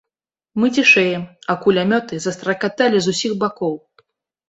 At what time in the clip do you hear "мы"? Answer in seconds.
0.63-0.69